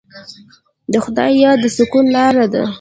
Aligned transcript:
د 0.91 0.93
خدای 1.03 1.31
یاد 1.43 1.57
د 1.63 1.65
سکون 1.77 2.05
لاره 2.15 2.45
ده. 2.53 2.63